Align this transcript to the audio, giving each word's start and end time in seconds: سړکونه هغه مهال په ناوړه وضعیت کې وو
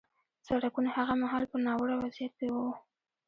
سړکونه 0.47 0.89
هغه 0.97 1.13
مهال 1.21 1.43
په 1.51 1.57
ناوړه 1.65 1.95
وضعیت 2.01 2.33
کې 2.39 2.47
وو 2.53 2.69